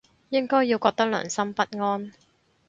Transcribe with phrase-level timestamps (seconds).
[0.29, 2.11] 應該要覺得良心不安